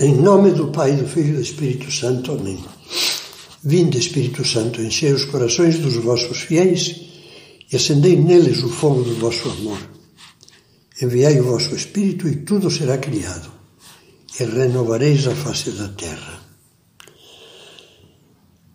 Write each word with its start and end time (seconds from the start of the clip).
Em 0.00 0.14
nome 0.16 0.50
do 0.50 0.68
Pai, 0.68 0.96
do 0.96 1.06
Filho 1.06 1.30
e 1.30 1.36
do 1.36 1.40
Espírito 1.40 1.90
Santo. 1.90 2.32
Amém. 2.32 2.62
Vinde, 3.64 3.98
Espírito 3.98 4.44
Santo, 4.44 4.82
enchei 4.82 5.12
os 5.12 5.24
corações 5.24 5.78
dos 5.78 5.94
vossos 5.96 6.40
fiéis 6.40 7.00
e 7.70 7.76
acendei 7.76 8.16
neles 8.16 8.62
o 8.62 8.68
fogo 8.68 9.02
do 9.02 9.14
vosso 9.14 9.48
amor. 9.48 9.78
Enviai 11.00 11.40
o 11.40 11.44
vosso 11.44 11.74
Espírito 11.74 12.28
e 12.28 12.36
tudo 12.36 12.70
será 12.70 12.98
criado, 12.98 13.50
e 14.38 14.44
renovareis 14.44 15.26
a 15.26 15.34
face 15.34 15.70
da 15.70 15.88
terra. 15.88 16.40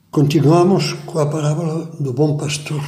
Continuamos 0.09 0.93
com 1.05 1.19
a 1.19 1.25
parábola 1.27 1.85
do 1.99 2.11
bom 2.13 2.37
pastor. 2.37 2.81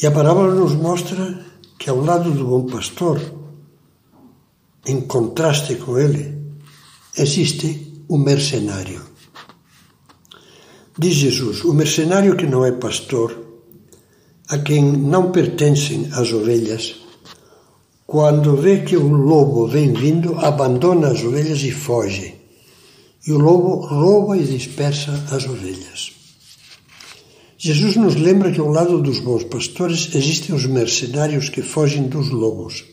E 0.00 0.06
a 0.06 0.10
parábola 0.10 0.54
nos 0.54 0.74
mostra 0.74 1.44
que 1.78 1.90
ao 1.90 2.00
lado 2.00 2.30
do 2.30 2.44
bom 2.46 2.66
pastor, 2.66 3.37
em 4.86 5.00
contraste 5.00 5.76
com 5.76 5.98
ele, 5.98 6.36
existe 7.16 8.02
o 8.08 8.16
mercenário. 8.16 9.02
Diz 10.98 11.14
Jesus: 11.14 11.64
o 11.64 11.72
mercenário 11.72 12.36
que 12.36 12.46
não 12.46 12.64
é 12.64 12.72
pastor, 12.72 13.36
a 14.48 14.58
quem 14.58 14.82
não 14.82 15.30
pertencem 15.30 16.08
as 16.12 16.32
ovelhas, 16.32 16.96
quando 18.06 18.56
vê 18.56 18.80
que 18.80 18.96
o 18.96 19.06
lobo 19.06 19.66
vem 19.66 19.92
vindo, 19.92 20.38
abandona 20.38 21.08
as 21.08 21.22
ovelhas 21.22 21.62
e 21.62 21.70
foge. 21.70 22.34
E 23.26 23.32
o 23.32 23.38
lobo 23.38 23.84
rouba 23.86 24.38
e 24.38 24.44
dispersa 24.44 25.12
as 25.30 25.44
ovelhas. 25.44 26.12
Jesus 27.58 27.96
nos 27.96 28.14
lembra 28.14 28.50
que 28.50 28.60
ao 28.60 28.68
lado 28.68 29.02
dos 29.02 29.18
bons 29.18 29.44
pastores 29.44 30.14
existem 30.14 30.54
os 30.54 30.64
mercenários 30.64 31.48
que 31.48 31.60
fogem 31.60 32.08
dos 32.08 32.30
lobos. 32.30 32.84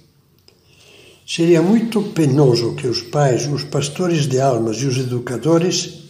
Seria 1.35 1.61
muito 1.61 2.01
penoso 2.01 2.75
que 2.75 2.87
os 2.87 3.01
pais, 3.01 3.45
os 3.45 3.65
pastores 3.65 4.25
de 4.25 4.39
almas 4.39 4.77
e 4.77 4.85
os 4.85 4.97
educadores 4.97 6.05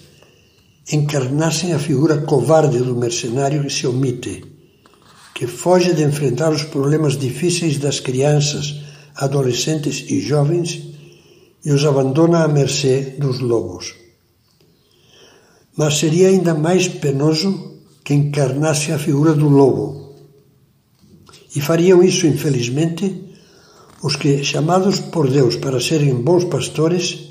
encarnassem 0.93 1.73
a 1.73 1.79
figura 1.79 2.21
covarde 2.21 2.77
do 2.77 2.95
mercenário 2.95 3.63
que 3.63 3.73
se 3.73 3.87
omite, 3.87 4.45
que 5.33 5.47
foge 5.47 5.95
de 5.95 6.03
enfrentar 6.03 6.53
os 6.53 6.63
problemas 6.63 7.17
difíceis 7.17 7.79
das 7.79 7.99
crianças, 7.99 8.83
adolescentes 9.15 10.05
e 10.11 10.21
jovens 10.21 10.83
e 11.65 11.71
os 11.71 11.83
abandona 11.83 12.43
à 12.43 12.47
mercê 12.47 13.15
dos 13.17 13.39
lobos. 13.39 13.95
Mas 15.75 15.97
seria 15.97 16.27
ainda 16.27 16.53
mais 16.53 16.87
penoso 16.87 17.81
que 18.03 18.13
encarnasse 18.13 18.91
a 18.91 18.99
figura 18.99 19.33
do 19.33 19.49
lobo. 19.49 20.13
E 21.55 21.59
fariam 21.59 22.03
isso, 22.03 22.27
infelizmente, 22.27 23.24
os 24.01 24.15
que, 24.15 24.43
chamados 24.43 24.99
por 24.99 25.29
Deus 25.29 25.55
para 25.55 25.79
serem 25.79 26.13
bons 26.15 26.45
pastores, 26.45 27.29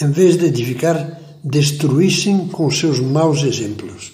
em 0.00 0.10
vez 0.10 0.36
de 0.36 0.46
edificar, 0.46 1.20
destruíssem 1.42 2.48
com 2.48 2.70
seus 2.70 2.98
maus 2.98 3.42
exemplos. 3.42 4.12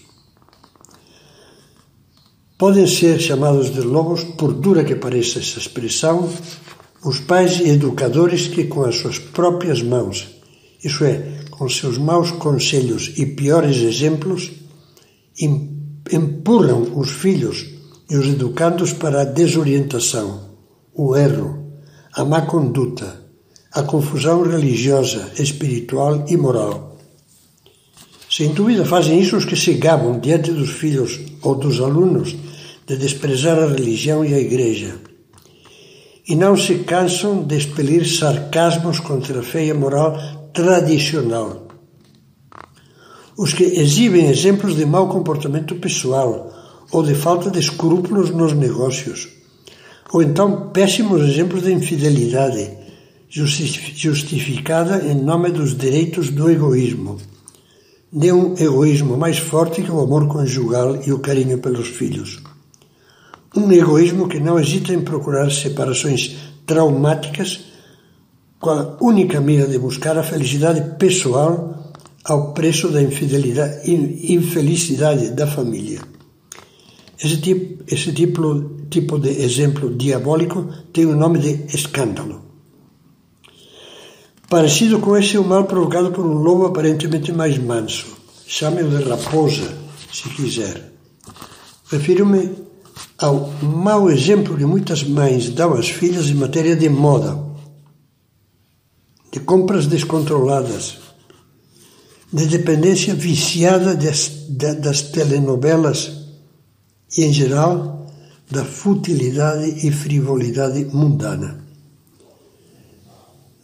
Podem 2.58 2.86
ser 2.86 3.18
chamados 3.20 3.72
de 3.72 3.80
lobos, 3.80 4.22
por 4.22 4.52
dura 4.52 4.84
que 4.84 4.94
pareça 4.94 5.38
essa 5.38 5.58
expressão, 5.58 6.28
os 7.02 7.18
pais 7.20 7.58
e 7.60 7.70
educadores 7.70 8.48
que, 8.48 8.64
com 8.64 8.84
as 8.84 8.96
suas 8.96 9.18
próprias 9.18 9.80
mãos, 9.80 10.28
isso 10.84 11.04
é, 11.04 11.40
com 11.50 11.68
seus 11.68 11.96
maus 11.96 12.30
conselhos 12.32 13.12
e 13.16 13.24
piores 13.24 13.78
exemplos, 13.78 14.50
empurram 16.12 16.98
os 16.98 17.10
filhos 17.10 17.66
e 18.10 18.16
os 18.16 18.26
educandos 18.26 18.92
para 18.92 19.22
a 19.22 19.24
desorientação, 19.24 20.50
o 20.94 21.16
erro, 21.16 21.59
a 22.12 22.24
má 22.24 22.42
conduta, 22.42 23.24
a 23.72 23.82
confusão 23.82 24.42
religiosa, 24.42 25.32
espiritual 25.38 26.24
e 26.28 26.36
moral. 26.36 26.98
Sem 28.28 28.52
dúvida 28.52 28.84
fazem 28.84 29.20
isso 29.20 29.36
os 29.36 29.44
que 29.44 29.56
se 29.56 29.74
gabam 29.74 30.20
diante 30.20 30.52
dos 30.52 30.70
filhos 30.70 31.20
ou 31.42 31.54
dos 31.54 31.80
alunos 31.80 32.36
de 32.86 32.96
desprezar 32.96 33.58
a 33.58 33.66
religião 33.66 34.24
e 34.24 34.34
a 34.34 34.38
igreja. 34.38 34.96
E 36.28 36.34
não 36.36 36.56
se 36.56 36.80
cansam 36.80 37.42
de 37.42 37.56
expelir 37.56 38.06
sarcasmos 38.06 39.00
contra 39.00 39.40
a 39.40 39.42
fé 39.42 39.64
e 39.66 39.70
a 39.70 39.74
moral 39.74 40.16
tradicional 40.52 41.70
os 43.42 43.54
que 43.54 43.64
exibem 43.64 44.28
exemplos 44.28 44.76
de 44.76 44.84
mau 44.84 45.08
comportamento 45.08 45.74
pessoal 45.76 46.52
ou 46.92 47.02
de 47.02 47.14
falta 47.14 47.50
de 47.50 47.58
escrúpulos 47.58 48.28
nos 48.28 48.52
negócios, 48.52 49.28
ou 50.12 50.22
então 50.22 50.70
péssimos 50.70 51.22
exemplos 51.22 51.62
de 51.62 51.72
infidelidade, 51.72 52.70
justificada 53.28 55.04
em 55.06 55.14
nome 55.14 55.50
dos 55.50 55.76
direitos 55.76 56.30
do 56.30 56.50
egoísmo, 56.50 57.18
de 58.12 58.32
um 58.32 58.56
egoísmo 58.58 59.16
mais 59.16 59.38
forte 59.38 59.82
que 59.82 59.90
o 59.90 60.00
amor 60.00 60.26
conjugal 60.26 61.00
e 61.06 61.12
o 61.12 61.20
carinho 61.20 61.58
pelos 61.58 61.88
filhos. 61.88 62.42
Um 63.56 63.70
egoísmo 63.70 64.28
que 64.28 64.40
não 64.40 64.58
hesita 64.58 64.92
em 64.92 65.02
procurar 65.02 65.50
separações 65.50 66.36
traumáticas 66.66 67.66
com 68.58 68.70
a 68.70 68.96
única 69.00 69.40
mira 69.40 69.66
de 69.66 69.78
buscar 69.78 70.18
a 70.18 70.22
felicidade 70.22 70.98
pessoal 70.98 71.92
ao 72.24 72.52
preço 72.52 72.88
da 72.88 73.00
infelicidade 73.00 75.30
da 75.30 75.46
família. 75.46 76.00
Esse 77.18 77.40
tipo, 77.40 77.82
esse 77.86 78.12
tipo, 78.12 78.79
tipo 78.90 79.18
de 79.18 79.30
exemplo 79.30 79.94
diabólico 79.96 80.68
tem 80.92 81.06
o 81.06 81.16
nome 81.16 81.38
de 81.38 81.74
escândalo. 81.74 82.42
Parecido 84.48 84.98
com 84.98 85.16
esse 85.16 85.38
o 85.38 85.44
mal 85.44 85.64
provocado 85.64 86.10
por 86.10 86.26
um 86.26 86.34
lobo 86.34 86.66
aparentemente 86.66 87.32
mais 87.32 87.56
manso. 87.56 88.06
Chame-o 88.46 88.88
de 88.88 89.04
raposa, 89.04 89.72
se 90.12 90.28
quiser. 90.30 90.92
Refiro-me 91.88 92.50
ao 93.16 93.52
mau 93.62 94.10
exemplo 94.10 94.56
que 94.56 94.64
muitas 94.64 95.04
mães 95.04 95.50
dão 95.50 95.74
às 95.74 95.88
filhas 95.88 96.26
em 96.26 96.34
matéria 96.34 96.74
de 96.74 96.88
moda, 96.88 97.38
de 99.30 99.38
compras 99.38 99.86
descontroladas, 99.86 100.98
de 102.32 102.46
dependência 102.46 103.14
viciada 103.14 103.94
das, 103.94 104.30
das 104.48 105.02
telenovelas 105.02 106.12
e, 107.16 107.24
em 107.24 107.32
geral, 107.32 107.99
da 108.50 108.64
futilidade 108.64 109.86
e 109.86 109.92
frivolidade 109.92 110.84
mundana. 110.86 111.64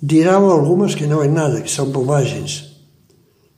Dirão 0.00 0.48
algumas 0.48 0.94
que 0.94 1.06
não 1.06 1.22
é 1.22 1.28
nada, 1.28 1.60
que 1.60 1.70
são 1.70 1.90
bobagens. 1.90 2.76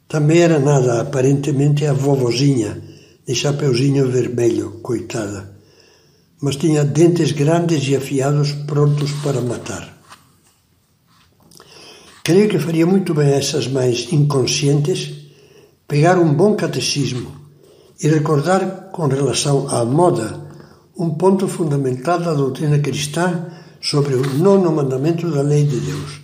Também 0.08 0.38
era 0.38 0.58
nada, 0.58 1.02
aparentemente, 1.02 1.84
a 1.84 1.92
vovozinha, 1.92 2.82
de 3.26 3.34
chapeuzinho 3.34 4.10
vermelho, 4.10 4.80
coitada. 4.80 5.58
Mas 6.40 6.56
tinha 6.56 6.84
dentes 6.84 7.32
grandes 7.32 7.86
e 7.88 7.96
afiados 7.96 8.52
prontos 8.52 9.10
para 9.22 9.40
matar. 9.42 9.98
Creio 12.24 12.48
que 12.48 12.58
faria 12.58 12.86
muito 12.86 13.12
bem 13.12 13.28
a 13.28 13.36
essas 13.36 13.66
mães 13.66 14.10
inconscientes 14.12 15.14
pegar 15.86 16.18
um 16.18 16.32
bom 16.32 16.54
catecismo 16.54 17.32
e 18.00 18.08
recordar 18.08 18.90
com 18.92 19.06
relação 19.08 19.68
à 19.68 19.84
moda 19.84 20.47
um 20.98 21.10
ponto 21.10 21.46
fundamental 21.46 22.18
da 22.18 22.34
doutrina 22.34 22.80
cristã 22.80 23.46
sobre 23.80 24.14
o 24.14 24.34
nono 24.34 24.72
mandamento 24.72 25.30
da 25.30 25.42
lei 25.42 25.64
de 25.64 25.78
Deus. 25.78 26.20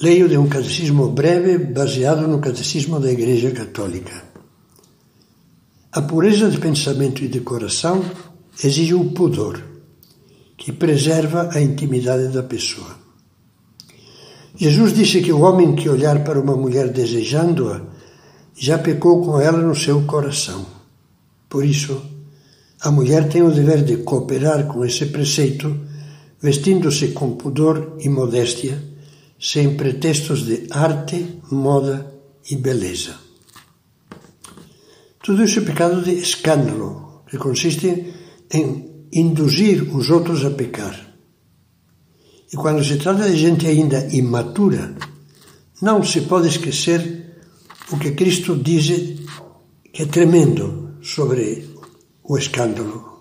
Leio 0.00 0.28
de 0.28 0.38
um 0.38 0.48
catecismo 0.48 1.10
breve 1.10 1.58
baseado 1.58 2.28
no 2.28 2.38
catecismo 2.38 3.00
da 3.00 3.10
Igreja 3.10 3.50
Católica. 3.50 4.12
A 5.90 6.02
pureza 6.02 6.48
de 6.48 6.58
pensamento 6.58 7.24
e 7.24 7.28
de 7.28 7.40
coração 7.40 8.04
exige 8.62 8.94
um 8.94 9.08
pudor 9.12 9.60
que 10.56 10.70
preserva 10.70 11.50
a 11.52 11.60
intimidade 11.60 12.28
da 12.28 12.42
pessoa. 12.42 12.96
Jesus 14.54 14.94
disse 14.94 15.20
que 15.20 15.32
o 15.32 15.40
homem 15.40 15.74
que 15.74 15.88
olhar 15.88 16.22
para 16.22 16.40
uma 16.40 16.56
mulher 16.56 16.92
desejando-a 16.92 17.80
já 18.54 18.78
pecou 18.78 19.24
com 19.24 19.40
ela 19.40 19.58
no 19.58 19.74
seu 19.74 20.02
coração. 20.02 20.64
Por 21.48 21.64
isso, 21.64 22.15
a 22.86 22.90
mulher 22.92 23.28
tem 23.28 23.42
o 23.42 23.50
dever 23.50 23.82
de 23.82 23.96
cooperar 23.96 24.68
com 24.68 24.84
esse 24.84 25.06
preceito, 25.06 25.76
vestindo-se 26.40 27.08
com 27.08 27.32
pudor 27.32 27.96
e 27.98 28.08
modéstia, 28.08 28.80
sem 29.40 29.76
pretextos 29.76 30.46
de 30.46 30.68
arte, 30.70 31.40
moda 31.50 32.14
e 32.48 32.54
beleza. 32.54 33.16
Tudo 35.20 35.42
isso 35.42 35.58
é 35.58 35.62
pecado 35.64 36.00
de 36.00 36.12
escândalo, 36.12 37.24
que 37.28 37.36
consiste 37.36 38.14
em 38.52 39.08
induzir 39.12 39.92
os 39.92 40.08
outros 40.08 40.44
a 40.44 40.50
pecar. 40.50 40.94
E 42.52 42.56
quando 42.56 42.84
se 42.84 42.98
trata 42.98 43.28
de 43.28 43.36
gente 43.36 43.66
ainda 43.66 44.06
imatura, 44.14 44.94
não 45.82 46.04
se 46.04 46.20
pode 46.20 46.46
esquecer 46.46 47.34
o 47.90 47.98
que 47.98 48.12
Cristo 48.12 48.54
diz 48.54 48.86
que 49.92 50.04
é 50.04 50.06
tremendo 50.06 50.98
sobre 51.02 51.65
o 52.28 52.36
escândalo. 52.36 53.16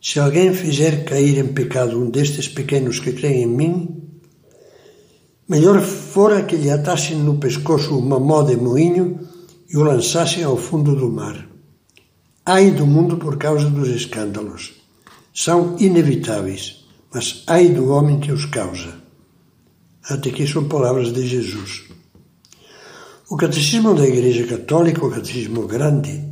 Se 0.00 0.20
alguém 0.20 0.52
fizer 0.52 1.04
cair 1.04 1.38
em 1.38 1.52
pecado 1.52 2.00
um 2.00 2.10
destes 2.10 2.48
pequenos 2.48 3.00
que 3.00 3.12
creem 3.12 3.42
em 3.42 3.46
mim, 3.46 4.04
Melhor 5.46 5.82
fora 5.82 6.42
que 6.42 6.56
lhe 6.56 6.70
atassem 6.70 7.18
no 7.18 7.36
pescoço 7.36 7.98
uma 7.98 8.18
mó 8.18 8.40
de 8.42 8.56
moinho 8.56 9.20
e 9.68 9.76
o 9.76 9.82
lançassem 9.82 10.42
ao 10.42 10.56
fundo 10.56 10.96
do 10.96 11.10
mar. 11.10 11.46
Ai 12.46 12.70
do 12.70 12.86
mundo 12.86 13.18
por 13.18 13.36
causa 13.36 13.68
dos 13.68 13.88
escândalos. 13.88 14.72
São 15.34 15.76
inevitáveis, 15.78 16.86
mas 17.12 17.44
ai 17.46 17.68
do 17.68 17.90
homem 17.90 18.20
que 18.20 18.32
os 18.32 18.46
causa. 18.46 18.94
Até 20.08 20.30
que 20.30 20.46
são 20.46 20.66
palavras 20.66 21.12
de 21.12 21.26
Jesus. 21.26 21.82
O 23.28 23.36
Catecismo 23.36 23.94
da 23.94 24.06
Igreja 24.06 24.46
Católica, 24.46 25.04
o 25.04 25.10
Catecismo 25.10 25.66
Grande, 25.66 26.24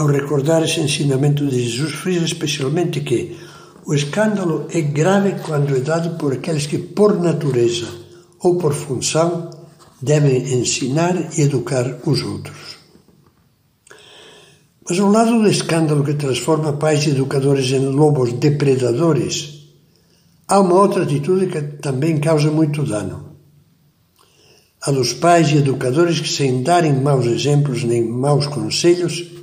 ao 0.00 0.06
recordar 0.06 0.62
esse 0.62 0.80
ensinamento 0.80 1.46
de 1.46 1.62
Jesus, 1.62 1.92
frisa 1.92 2.24
especialmente 2.24 3.02
que 3.02 3.36
o 3.84 3.92
escândalo 3.92 4.66
é 4.72 4.80
grave 4.80 5.36
quando 5.42 5.76
é 5.76 5.80
dado 5.80 6.16
por 6.16 6.32
aqueles 6.32 6.66
que, 6.66 6.78
por 6.78 7.20
natureza 7.20 7.86
ou 8.42 8.56
por 8.56 8.72
função, 8.72 9.50
devem 10.00 10.54
ensinar 10.54 11.36
e 11.36 11.42
educar 11.42 11.98
os 12.06 12.22
outros. 12.22 12.78
Mas 14.88 14.98
ao 14.98 15.10
lado 15.10 15.38
do 15.38 15.46
escândalo 15.46 16.02
que 16.02 16.14
transforma 16.14 16.72
pais 16.72 17.06
e 17.06 17.10
educadores 17.10 17.70
em 17.70 17.84
lobos 17.84 18.32
depredadores, 18.32 19.66
há 20.48 20.60
uma 20.60 20.76
outra 20.76 21.02
atitude 21.02 21.46
que 21.48 21.60
também 21.60 22.18
causa 22.18 22.50
muito 22.50 22.84
dano. 22.84 23.36
A 24.80 24.90
dos 24.90 25.12
pais 25.12 25.50
e 25.50 25.58
educadores 25.58 26.20
que, 26.20 26.28
sem 26.28 26.62
darem 26.62 26.94
maus 27.02 27.26
exemplos 27.26 27.84
nem 27.84 28.02
maus 28.02 28.46
conselhos, 28.46 29.39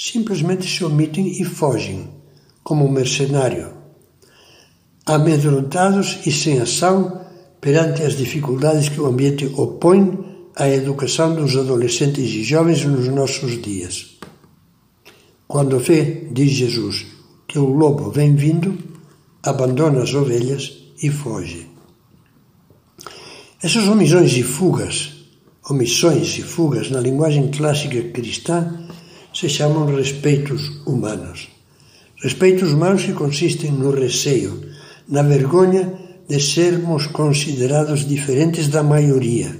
simplesmente 0.00 0.66
se 0.66 0.82
omitem 0.82 1.42
e 1.42 1.44
fogem, 1.44 2.08
como 2.64 2.86
um 2.86 2.90
mercenário, 2.90 3.70
amedrontados 5.04 6.20
e 6.24 6.32
sem 6.32 6.58
ação 6.58 7.20
perante 7.60 8.02
as 8.02 8.16
dificuldades 8.16 8.88
que 8.88 8.98
o 8.98 9.04
ambiente 9.04 9.44
opõe 9.58 10.18
à 10.56 10.66
educação 10.70 11.34
dos 11.34 11.54
adolescentes 11.54 12.30
e 12.30 12.42
jovens 12.42 12.82
nos 12.82 13.08
nossos 13.08 13.60
dias. 13.60 14.18
Quando 15.46 15.78
vê, 15.78 16.28
diz 16.32 16.52
Jesus, 16.52 17.04
que 17.46 17.58
o 17.58 17.66
lobo 17.66 18.10
vem 18.10 18.34
vindo, 18.34 18.78
abandona 19.42 20.02
as 20.02 20.14
ovelhas 20.14 20.78
e 21.02 21.10
foge. 21.10 21.66
Essas 23.62 23.86
omissões 23.86 24.32
e 24.32 24.42
fugas, 24.42 25.26
omissões 25.68 26.38
e 26.38 26.42
fugas 26.42 26.90
na 26.90 27.00
linguagem 27.00 27.50
clássica 27.50 28.02
cristã, 28.10 28.86
se 29.32 29.48
chamam 29.48 29.86
respeitos 29.86 30.82
humanos. 30.86 31.48
Respeitos 32.22 32.72
humanos 32.72 33.04
que 33.04 33.12
consistem 33.12 33.70
no 33.70 33.90
receio, 33.90 34.62
na 35.08 35.22
vergonha 35.22 35.92
de 36.28 36.40
sermos 36.40 37.06
considerados 37.06 38.06
diferentes 38.06 38.68
da 38.68 38.82
maioria, 38.82 39.58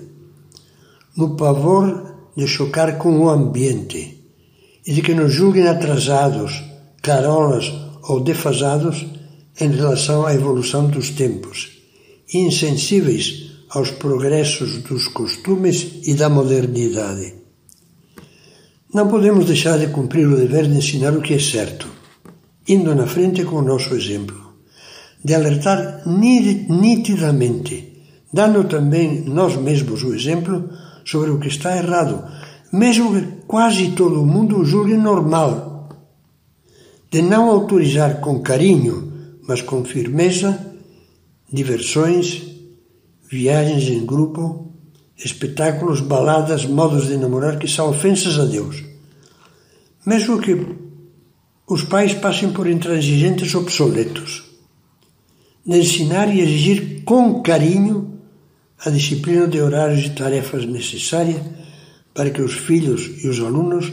no 1.16 1.36
pavor 1.36 2.14
de 2.36 2.46
chocar 2.46 2.96
com 2.98 3.18
o 3.18 3.28
ambiente 3.28 4.22
e 4.86 4.92
de 4.92 5.02
que 5.02 5.14
nos 5.14 5.32
julguem 5.32 5.66
atrasados, 5.66 6.62
carolas 7.02 7.72
ou 8.04 8.20
defasados 8.20 9.06
em 9.60 9.70
relação 9.70 10.26
à 10.26 10.34
evolução 10.34 10.86
dos 10.86 11.10
tempos, 11.10 11.70
insensíveis 12.32 13.50
aos 13.70 13.90
progressos 13.90 14.78
dos 14.82 15.08
costumes 15.08 16.00
e 16.04 16.14
da 16.14 16.28
modernidade. 16.28 17.39
Não 18.92 19.08
podemos 19.08 19.46
deixar 19.46 19.78
de 19.78 19.88
cumprir 19.88 20.26
o 20.26 20.36
dever 20.36 20.66
de 20.66 20.76
ensinar 20.76 21.16
o 21.16 21.22
que 21.22 21.34
é 21.34 21.38
certo, 21.38 21.88
indo 22.68 22.94
na 22.94 23.06
frente 23.06 23.44
com 23.44 23.56
o 23.56 23.62
nosso 23.62 23.94
exemplo 23.94 24.50
de 25.22 25.34
alertar 25.34 26.02
nitidamente, 26.06 28.02
dando 28.32 28.64
também 28.64 29.22
nós 29.26 29.56
mesmos 29.56 30.02
o 30.02 30.14
exemplo 30.14 30.70
sobre 31.04 31.30
o 31.30 31.38
que 31.38 31.48
está 31.48 31.76
errado, 31.76 32.24
mesmo 32.72 33.12
que 33.12 33.26
quase 33.46 33.90
todo 33.92 34.24
mundo 34.24 34.64
julgue 34.64 34.96
normal, 34.96 35.88
de 37.10 37.22
não 37.22 37.50
autorizar 37.50 38.20
com 38.20 38.40
carinho, 38.40 39.12
mas 39.46 39.60
com 39.60 39.84
firmeza, 39.84 40.66
diversões, 41.52 42.42
viagens 43.28 43.88
em 43.88 44.06
grupo, 44.06 44.69
espetáculos, 45.24 46.00
baladas, 46.00 46.64
modos 46.64 47.08
de 47.08 47.16
namorar 47.16 47.58
que 47.58 47.68
são 47.68 47.90
ofensas 47.90 48.38
a 48.38 48.44
Deus. 48.44 48.82
Mesmo 50.04 50.40
que 50.40 50.56
os 51.66 51.84
pais 51.84 52.14
passem 52.14 52.52
por 52.52 52.66
intransigentes 52.66 53.54
obsoletos 53.54 54.50
de 55.64 55.78
ensinar 55.78 56.34
e 56.34 56.40
exigir 56.40 57.02
com 57.04 57.42
carinho 57.42 58.18
a 58.84 58.90
disciplina 58.90 59.46
de 59.46 59.60
horários 59.60 60.06
e 60.06 60.10
tarefas 60.10 60.64
necessária 60.64 61.40
para 62.14 62.30
que 62.30 62.40
os 62.40 62.54
filhos 62.54 63.22
e 63.22 63.28
os 63.28 63.38
alunos 63.40 63.92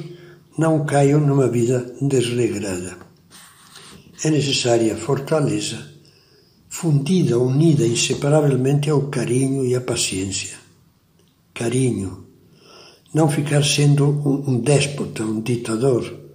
não 0.58 0.86
caiam 0.86 1.20
numa 1.20 1.48
vida 1.48 1.94
desregrada. 2.02 2.98
É 4.24 4.32
necessária 4.32 4.96
fortaleza, 4.96 5.78
fundida, 6.68 7.38
unida 7.38 7.86
inseparavelmente 7.86 8.90
ao 8.90 9.04
carinho 9.04 9.66
e 9.66 9.76
à 9.76 9.82
paciência. 9.82 10.67
Carinho. 11.58 12.26
Não 13.14 13.30
ficar 13.30 13.64
sendo 13.64 14.06
um, 14.06 14.52
um 14.52 14.60
déspota, 14.60 15.24
um 15.24 15.42
ditador 15.42 16.28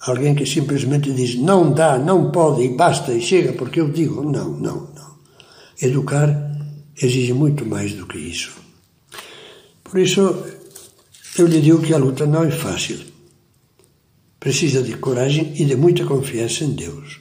Alguém 0.00 0.34
que 0.34 0.46
simplesmente 0.46 1.12
diz 1.12 1.34
não 1.36 1.72
dá, 1.72 1.98
não 1.98 2.30
pode 2.30 2.62
e 2.62 2.68
basta 2.76 3.12
e 3.12 3.20
chega 3.20 3.52
porque 3.52 3.80
eu 3.80 3.90
digo. 3.90 4.22
Não, 4.22 4.50
não, 4.50 4.88
não. 4.94 5.16
Educar 5.80 6.28
exige 7.00 7.32
muito 7.32 7.64
mais 7.66 7.92
do 7.92 8.06
que 8.06 8.18
isso. 8.18 8.52
Por 9.82 9.98
isso, 9.98 10.44
eu 11.38 11.46
lhe 11.46 11.60
digo 11.60 11.82
que 11.82 11.94
a 11.94 11.98
luta 11.98 12.26
não 12.26 12.44
é 12.44 12.50
fácil. 12.50 13.00
Precisa 14.38 14.82
de 14.82 14.96
coragem 14.96 15.54
e 15.56 15.64
de 15.64 15.74
muita 15.74 16.04
confiança 16.04 16.64
em 16.64 16.72
Deus. 16.72 17.20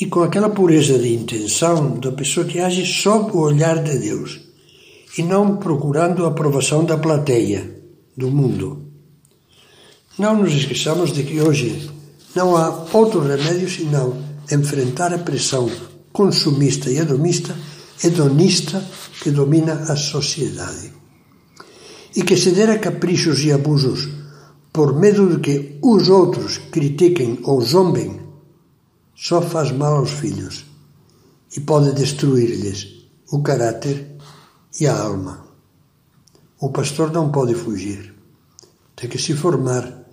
E 0.00 0.06
com 0.06 0.22
aquela 0.22 0.50
pureza 0.50 0.98
de 0.98 1.12
intenção 1.12 1.98
da 1.98 2.12
pessoa 2.12 2.46
que 2.46 2.60
age 2.60 2.86
sob 2.86 3.32
o 3.32 3.40
olhar 3.40 3.82
de 3.82 3.98
Deus 3.98 4.45
e 5.16 5.22
não 5.22 5.56
procurando 5.56 6.24
a 6.24 6.28
aprovação 6.28 6.84
da 6.84 6.96
plateia, 6.98 7.74
do 8.16 8.30
mundo. 8.30 8.82
Não 10.18 10.36
nos 10.36 10.54
esqueçamos 10.54 11.12
de 11.12 11.22
que 11.22 11.40
hoje 11.40 11.90
não 12.34 12.56
há 12.56 12.86
outro 12.92 13.20
remédio 13.20 13.68
senão 13.68 14.16
enfrentar 14.50 15.12
a 15.12 15.18
pressão 15.18 15.70
consumista 16.12 16.90
e 16.90 16.98
hedonista, 16.98 17.56
hedonista 18.02 18.84
que 19.22 19.30
domina 19.30 19.74
a 19.88 19.96
sociedade. 19.96 20.92
E 22.14 22.22
que 22.22 22.36
ceder 22.36 22.70
a 22.70 22.78
caprichos 22.78 23.44
e 23.44 23.52
abusos 23.52 24.08
por 24.72 24.98
medo 24.98 25.28
de 25.28 25.40
que 25.40 25.78
os 25.82 26.08
outros 26.08 26.58
critiquem 26.70 27.38
ou 27.42 27.60
zombem 27.60 28.20
só 29.14 29.40
faz 29.40 29.72
mal 29.72 29.96
aos 29.96 30.10
filhos 30.10 30.64
e 31.56 31.60
pode 31.60 31.92
destruir-lhes 31.92 33.06
o 33.30 33.42
caráter 33.42 34.15
e 34.80 34.86
a 34.86 34.98
alma. 34.98 35.46
O 36.60 36.70
pastor 36.70 37.12
não 37.12 37.30
pode 37.30 37.54
fugir, 37.54 38.14
tem 38.94 39.08
que 39.08 39.18
se 39.18 39.34
formar 39.34 40.06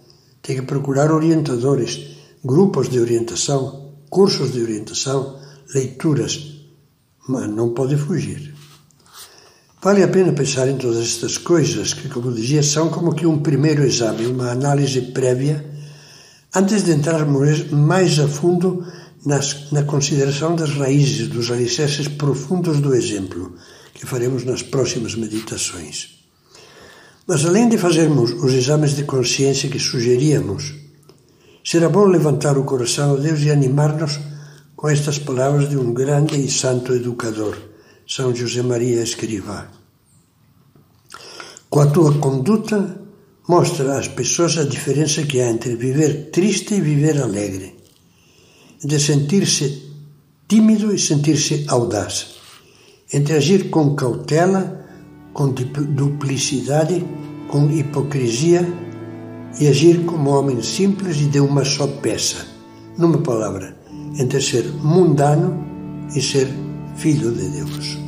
tem 0.43 0.57
que 0.57 0.63
procurar 0.63 1.09
orientadores, 1.09 2.17
grupos 2.43 2.89
de 2.89 2.99
orientação, 2.99 3.93
cursos 4.09 4.51
de 4.51 4.61
orientação, 4.61 5.39
leituras, 5.73 6.59
mas 7.29 7.49
não 7.49 7.73
pode 7.73 7.95
fugir. 7.95 8.53
Vale 9.81 10.03
a 10.03 10.07
pena 10.09 10.33
pensar 10.33 10.67
em 10.67 10.77
todas 10.77 11.01
estas 11.01 11.37
coisas, 11.37 11.93
que, 11.93 12.09
como 12.09 12.33
dizia, 12.33 12.61
são 12.61 12.89
como 12.89 13.15
que 13.15 13.25
um 13.25 13.39
primeiro 13.39 13.85
exame, 13.85 14.25
uma 14.25 14.51
análise 14.51 15.01
prévia, 15.01 15.65
antes 16.53 16.83
de 16.83 16.91
entrar 16.91 17.25
mais 17.25 18.19
a 18.19 18.27
fundo 18.27 18.85
nas, 19.25 19.71
na 19.71 19.83
consideração 19.83 20.57
das 20.57 20.71
raízes, 20.71 21.29
dos 21.29 21.49
alicerces 21.49 22.09
profundos 22.09 22.81
do 22.81 22.93
exemplo, 22.93 23.55
que 23.93 24.05
faremos 24.05 24.43
nas 24.43 24.61
próximas 24.61 25.15
meditações. 25.15 26.19
Mas 27.25 27.45
além 27.45 27.69
de 27.69 27.77
fazermos 27.77 28.31
os 28.31 28.53
exames 28.53 28.95
de 28.95 29.03
consciência 29.03 29.69
que 29.69 29.79
sugeríamos, 29.79 30.73
será 31.63 31.87
bom 31.87 32.05
levantar 32.05 32.57
o 32.57 32.65
coração 32.65 33.15
a 33.15 33.17
Deus 33.17 33.41
e 33.41 33.51
animar-nos 33.51 34.19
com 34.75 34.89
estas 34.89 35.17
palavras 35.17 35.69
de 35.69 35.77
um 35.77 35.93
grande 35.93 36.35
e 36.35 36.51
santo 36.51 36.93
educador, 36.93 37.57
São 38.05 38.35
José 38.35 38.61
Maria 38.61 39.01
Escrivá. 39.01 39.71
Com 41.69 41.79
a 41.79 41.85
tua 41.87 42.19
conduta, 42.19 42.99
mostra 43.47 43.97
às 43.97 44.09
pessoas 44.09 44.57
a 44.57 44.65
diferença 44.65 45.23
que 45.23 45.39
há 45.39 45.49
entre 45.49 45.77
viver 45.77 46.29
triste 46.31 46.73
e 46.73 46.81
viver 46.81 47.21
alegre, 47.21 47.75
de 48.83 48.99
sentir-se 48.99 49.83
tímido 50.49 50.93
e 50.93 50.99
sentir-se 50.99 51.63
audaz, 51.69 52.32
entre 53.13 53.35
agir 53.35 53.69
com 53.69 53.95
cautela 53.95 54.83
com 55.33 55.49
duplicidade, 55.49 57.03
com 57.47 57.69
hipocrisia 57.69 58.65
e 59.59 59.67
agir 59.67 60.05
como 60.05 60.29
homem 60.29 60.61
simples 60.61 61.17
e 61.17 61.25
de 61.25 61.39
uma 61.39 61.65
só 61.65 61.87
peça. 61.87 62.45
Numa 62.97 63.17
palavra, 63.17 63.75
entre 64.19 64.39
ser 64.39 64.65
mundano 64.83 65.65
e 66.15 66.21
ser 66.21 66.47
filho 66.95 67.31
de 67.31 67.49
Deus. 67.49 68.02